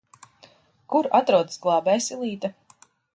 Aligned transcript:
Kur 0.93 1.09
atrodas 1.19 1.59
gl?b?jsil?te? 1.67 2.51